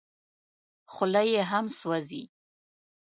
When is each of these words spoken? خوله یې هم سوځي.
خوله 0.93 1.21
یې 1.31 1.41
هم 1.51 1.65
سوځي. 1.79 2.23